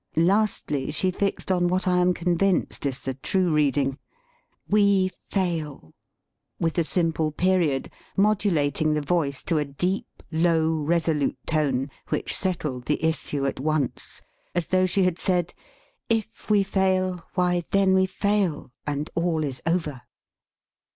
Lastly, 0.15 0.89
she 0.89 1.11
fixed 1.11 1.51
on 1.51 1.67
what 1.67 1.87
I 1.87 1.97
am 1.97 2.15
convinced 2.15 2.87
is 2.87 3.01
the 3.01 3.13
true 3.13 3.51
reading 3.53 3.99
'we 4.67 5.11
fail.' 5.29 5.93
with 6.59 6.73
the 6.73 6.83
simple 6.83 7.31
period, 7.31 7.91
modulating 8.17 8.95
the 8.95 9.01
voice 9.03 9.43
to 9.43 9.59
a 9.59 9.65
deep, 9.65 10.07
low, 10.31 10.73
resolute 10.73 11.37
62 11.41 11.43
STUDY 11.51 11.67
IN 11.67 11.67
INFLECTION 11.81 11.87
tone 11.89 11.95
which 12.09 12.35
settled 12.35 12.85
the 12.87 13.03
issue 13.05 13.45
at 13.45 13.59
once, 13.59 14.21
as 14.55 14.65
though 14.69 14.87
she 14.87 15.03
had 15.03 15.19
said: 15.19 15.53
'If 16.09 16.49
we 16.49 16.63
fail, 16.63 17.23
why 17.35 17.63
then 17.69 17.93
we 17.93 18.07
fail, 18.07 18.71
and 18.87 19.07
all 19.13 19.43
is 19.43 19.61
over.' 19.67 20.01